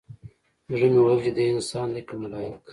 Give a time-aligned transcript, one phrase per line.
[0.71, 2.63] زړه مې ويل چې دى انسان دى که ملايک.